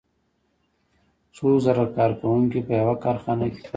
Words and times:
څو 1.35 1.47
زره 1.65 1.83
کارکوونکي 1.97 2.59
په 2.67 2.73
یوه 2.81 2.95
کارخانه 3.03 3.45
کې 3.51 3.59
کار 3.63 3.63
کوي 3.63 3.69